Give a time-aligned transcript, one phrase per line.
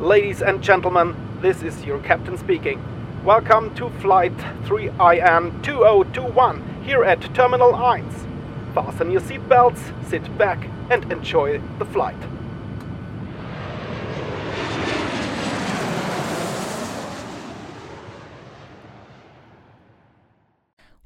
[0.00, 2.80] Ladies and gentlemen, this is your captain speaking.
[3.24, 8.08] Welcome to flight 3IN 2021 here at Terminal 1.
[8.74, 12.14] Fasten your seatbelts, sit back, and enjoy the flight.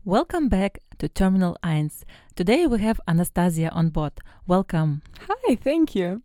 [0.04, 1.90] Welcome back to Terminal 1.
[2.36, 4.12] Today we have Anastasia on board.
[4.46, 5.00] Welcome.
[5.30, 6.20] Hi, thank you.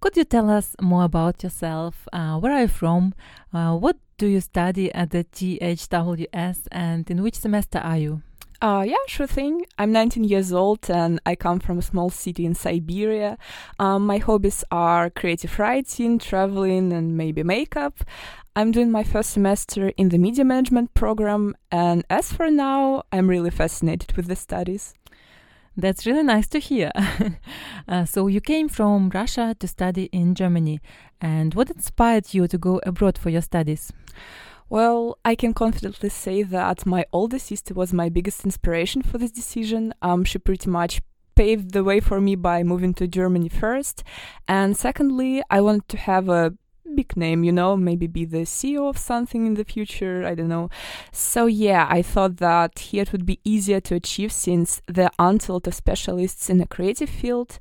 [0.00, 2.06] Could you tell us more about yourself?
[2.12, 3.14] Uh, where are you from?
[3.52, 8.22] Uh, what do you study at the THWS and in which semester are you?
[8.62, 9.64] Uh, yeah, sure thing.
[9.76, 13.38] I'm 19 years old and I come from a small city in Siberia.
[13.80, 18.04] Um, my hobbies are creative writing, traveling, and maybe makeup.
[18.54, 23.28] I'm doing my first semester in the media management program, and as for now, I'm
[23.28, 24.94] really fascinated with the studies.
[25.78, 26.90] That's really nice to hear.
[27.88, 30.80] uh, so, you came from Russia to study in Germany,
[31.20, 33.92] and what inspired you to go abroad for your studies?
[34.68, 39.30] Well, I can confidently say that my older sister was my biggest inspiration for this
[39.30, 39.94] decision.
[40.02, 41.00] Um, she pretty much
[41.36, 44.02] paved the way for me by moving to Germany first.
[44.48, 46.54] And secondly, I wanted to have a
[46.94, 50.48] big name, you know, maybe be the CEO of something in the future, I don't
[50.48, 50.70] know.
[51.12, 55.48] So yeah, I thought that here it would be easier to achieve since there aren't
[55.48, 57.58] a lot of specialists in the creative field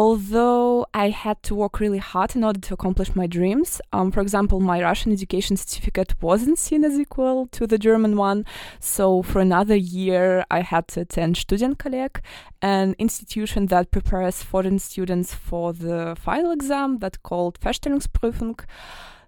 [0.00, 3.82] although I had to work really hard in order to accomplish my dreams.
[3.92, 8.46] Um, for example, my Russian education certificate wasn't seen as equal to the German one,
[8.78, 12.22] so for another year I had to attend Studienkolleg,
[12.62, 18.58] an institution that prepares foreign students for the final exam that called Feststellungsprüfung.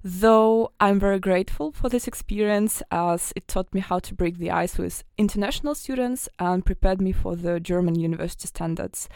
[0.05, 4.50] Though I'm very grateful for this experience as it taught me how to break the
[4.50, 9.08] ice with international students and prepared me for the German university standards.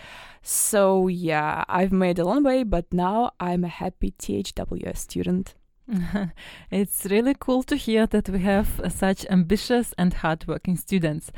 [0.42, 5.54] So, yeah, I've made a long way, but now I'm a happy THWS student.
[6.70, 11.32] it's really cool to hear that we have uh, such ambitious and hardworking students.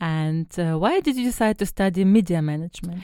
[0.00, 3.02] And uh, why did you decide to study media management?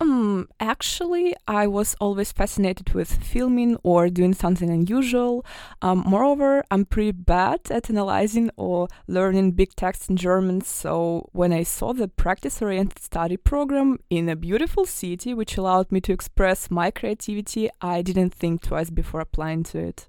[0.00, 5.46] Um, actually, I was always fascinated with filming or doing something unusual.
[5.82, 11.52] Um, moreover, I'm pretty bad at analyzing or learning big texts in German, so when
[11.52, 16.12] I saw the practice oriented study program in a beautiful city, which allowed me to
[16.12, 20.08] express my creativity, I didn't think twice before applying to it.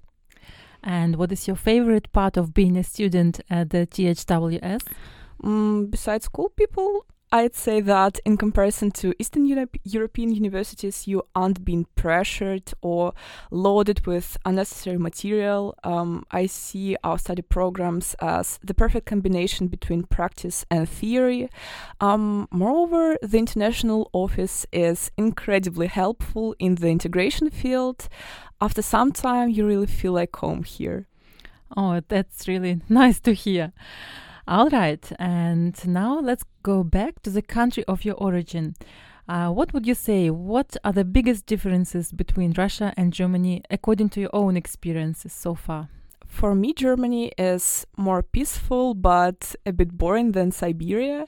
[0.82, 4.82] And what is your favorite part of being a student at the THWS?
[5.42, 11.22] Um, besides cool people, I'd say that in comparison to Eastern Europe- European universities, you
[11.34, 13.12] aren't being pressured or
[13.50, 15.74] loaded with unnecessary material.
[15.84, 21.50] Um, I see our study programs as the perfect combination between practice and theory.
[22.00, 28.08] Um, moreover, the international office is incredibly helpful in the integration field.
[28.62, 31.06] After some time, you really feel like home here.
[31.76, 33.74] Oh, that's really nice to hear.
[34.48, 38.76] All right, and now let's go back to the country of your origin.
[39.28, 40.30] Uh, what would you say?
[40.30, 45.56] What are the biggest differences between Russia and Germany according to your own experiences so
[45.56, 45.88] far?
[46.28, 51.26] For me, Germany is more peaceful but a bit boring than Siberia.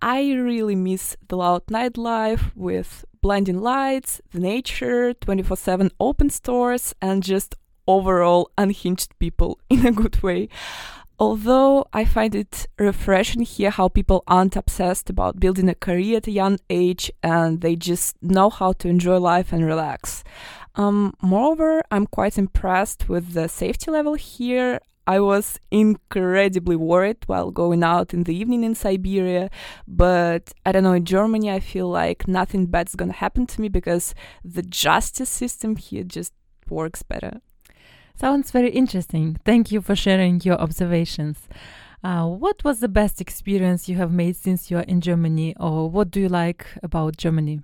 [0.00, 6.94] I really miss the loud nightlife with blinding lights, the nature, 24 7 open stores,
[7.02, 7.56] and just
[7.88, 10.48] overall unhinged people in a good way
[11.20, 16.26] although I find it refreshing here how people aren't obsessed about building a career at
[16.26, 20.24] a young age and they just know how to enjoy life and relax.
[20.76, 24.80] Um, moreover, I'm quite impressed with the safety level here.
[25.06, 29.50] I was incredibly worried while going out in the evening in Siberia,
[29.86, 33.68] but I don't know, in Germany, I feel like nothing bad's gonna happen to me
[33.68, 36.32] because the justice system here just
[36.68, 37.40] works better.
[38.20, 39.38] Sounds very interesting.
[39.46, 41.48] Thank you for sharing your observations.
[42.04, 45.88] Uh, what was the best experience you have made since you are in Germany, or
[45.88, 47.62] what do you like about Germany?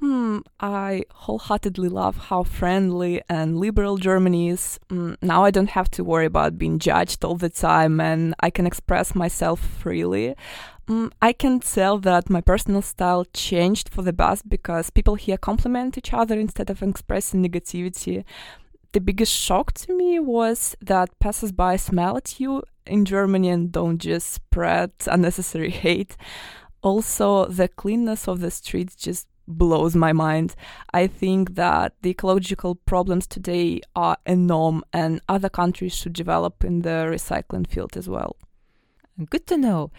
[0.00, 4.78] Hmm, I wholeheartedly love how friendly and liberal Germany is.
[4.90, 8.50] Mm, now I don't have to worry about being judged all the time and I
[8.50, 10.34] can express myself freely.
[10.88, 15.36] Mm, I can tell that my personal style changed for the best because people here
[15.36, 18.24] compliment each other instead of expressing negativity
[18.92, 23.98] the biggest shock to me was that passers-by smile at you in Germany and don't
[23.98, 26.16] just spread unnecessary hate.
[26.82, 30.54] Also, the cleanness of the streets just blows my mind.
[30.92, 36.82] I think that the ecological problems today are enormous and other countries should develop in
[36.82, 38.36] the recycling field as well.
[39.28, 39.90] Good to know.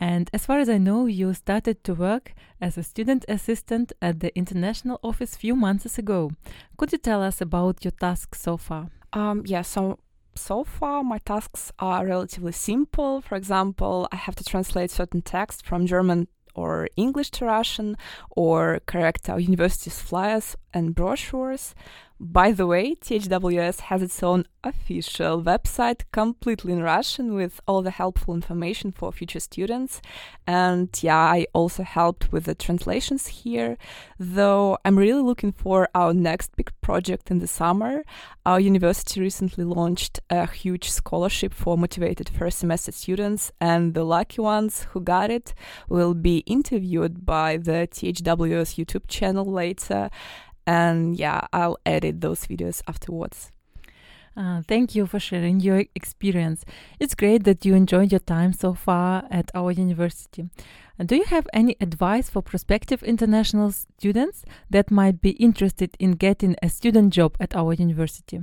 [0.00, 4.20] And as far as I know, you started to work as a student assistant at
[4.20, 6.30] the international office few months ago.
[6.76, 8.90] Could you tell us about your tasks so far?
[9.12, 9.98] Um, yeah, so
[10.36, 13.20] so far my tasks are relatively simple.
[13.20, 17.96] For example, I have to translate certain text from German or English to Russian
[18.30, 21.74] or correct our university's flyers and brochures.
[22.20, 27.90] By the way, THWS has its own official website completely in Russian with all the
[27.90, 30.00] helpful information for future students.
[30.46, 33.76] And yeah, I also helped with the translations here,
[34.18, 38.04] though I'm really looking for our next big project in the summer.
[38.46, 44.40] Our university recently launched a huge scholarship for motivated first semester students, and the lucky
[44.40, 45.52] ones who got it
[45.88, 50.10] will be interviewed by the THWS YouTube channel later
[50.66, 53.50] and yeah i'll edit those videos afterwards
[54.36, 56.64] uh, thank you for sharing your experience.
[56.98, 60.48] It's great that you enjoyed your time so far at our university.
[60.98, 66.12] Uh, do you have any advice for prospective international students that might be interested in
[66.12, 68.40] getting a student job at our university?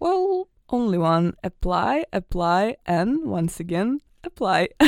[0.00, 4.70] Well, only one apply, apply, and once again, apply.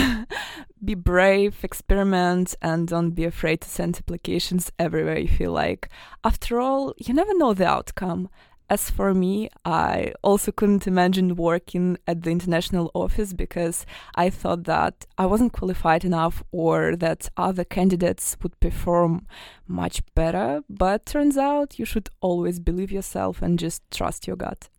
[0.84, 5.88] be brave, experiment, and don't be afraid to send applications everywhere you feel like.
[6.22, 8.28] After all, you never know the outcome.
[8.70, 13.84] As for me, I also couldn't imagine working at the international office because
[14.14, 19.26] I thought that I wasn't qualified enough or that other candidates would perform
[19.68, 20.62] much better.
[20.70, 24.70] But turns out you should always believe yourself and just trust your gut.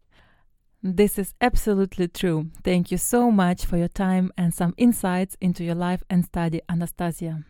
[0.83, 2.51] This is absolutely true.
[2.63, 6.61] Thank you so much for your time and some insights into your life and study,
[6.69, 7.43] Anastasia.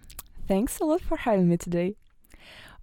[0.48, 1.96] Thanks a lot for having me today.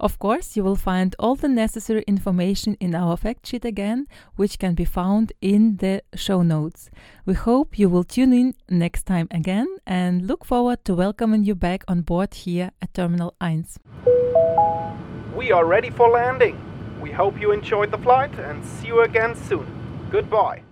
[0.00, 4.58] Of course, you will find all the necessary information in our fact sheet again, which
[4.58, 6.90] can be found in the show notes.
[7.24, 11.54] We hope you will tune in next time again and look forward to welcoming you
[11.54, 13.66] back on board here at Terminal 1.
[15.36, 16.58] We are ready for landing.
[17.00, 19.81] We hope you enjoyed the flight and see you again soon.
[20.12, 20.62] Goodbye.